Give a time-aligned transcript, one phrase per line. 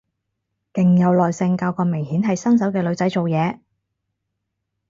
[0.73, 3.59] 勁有耐性教個明顯係新手嘅女仔做嘢